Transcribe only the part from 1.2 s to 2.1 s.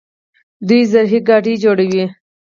ګاډي جوړوي.